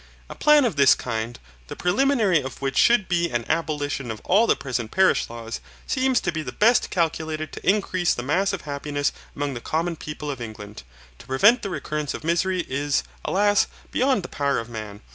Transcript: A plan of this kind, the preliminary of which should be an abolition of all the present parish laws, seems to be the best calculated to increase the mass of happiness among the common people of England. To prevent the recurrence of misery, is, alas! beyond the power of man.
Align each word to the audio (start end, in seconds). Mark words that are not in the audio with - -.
A 0.31 0.35
plan 0.35 0.65
of 0.65 0.77
this 0.77 0.95
kind, 0.95 1.37
the 1.67 1.75
preliminary 1.75 2.41
of 2.41 2.59
which 2.59 2.75
should 2.75 3.07
be 3.07 3.29
an 3.29 3.45
abolition 3.47 4.09
of 4.09 4.19
all 4.23 4.47
the 4.47 4.55
present 4.55 4.89
parish 4.89 5.29
laws, 5.29 5.59
seems 5.85 6.19
to 6.21 6.31
be 6.31 6.41
the 6.41 6.51
best 6.51 6.89
calculated 6.89 7.51
to 7.51 7.69
increase 7.69 8.15
the 8.15 8.23
mass 8.23 8.51
of 8.51 8.61
happiness 8.61 9.11
among 9.35 9.53
the 9.53 9.61
common 9.61 9.95
people 9.95 10.31
of 10.31 10.41
England. 10.41 10.81
To 11.19 11.27
prevent 11.27 11.61
the 11.61 11.69
recurrence 11.69 12.15
of 12.15 12.23
misery, 12.23 12.65
is, 12.67 13.03
alas! 13.23 13.67
beyond 13.91 14.23
the 14.23 14.27
power 14.29 14.57
of 14.57 14.69
man. 14.69 15.01